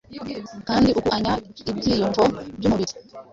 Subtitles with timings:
[0.67, 1.33] kandi akuanya
[1.71, 2.23] ibyiyumvo
[2.57, 2.93] byumubiri